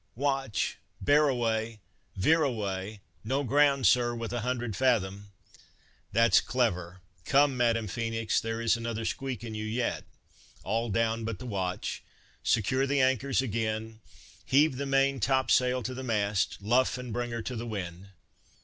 [0.15, 0.77] watch!
[0.99, 1.79] bear away,
[2.15, 5.31] veer away, no ground Sir, with a hundred fathom."
[6.11, 10.03] "That 's clever, come, Madam Phoenix, there is another squeak in you yet
[10.63, 12.01] all down but the watch;
[12.41, 13.99] secure the anchors again;
[14.43, 18.07] heave the main top sail to the mast; luff, and bring her to the wind!"